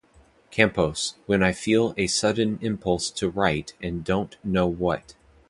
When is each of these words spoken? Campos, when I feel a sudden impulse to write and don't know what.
Campos, 0.49 1.13
when 1.27 1.43
I 1.43 1.51
feel 1.53 1.93
a 1.95 2.07
sudden 2.07 2.57
impulse 2.59 3.11
to 3.11 3.29
write 3.29 3.75
and 3.79 4.03
don't 4.03 4.35
know 4.43 4.65
what. 4.65 5.13